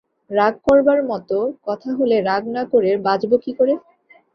রাগ 0.31 0.53
করবার 0.65 0.99
মতো 1.09 1.37
কথা 1.67 1.89
হলে 1.99 2.17
রাগ 2.21 2.43
না 2.55 2.63
করে 2.73 2.91
বাঁচব 3.05 3.31
কী 3.43 3.51
করে? 3.59 3.73